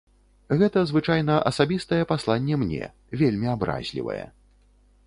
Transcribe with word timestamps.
Гэта 0.61 0.79
звычайна 0.91 1.35
асабістае 1.51 2.01
пасланне 2.13 2.55
мне, 2.63 2.83
вельмі 3.25 3.47
абразлівае. 3.55 4.21